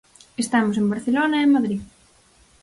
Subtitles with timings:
[0.43, 1.81] Estamos en Barcelona e en Madrid.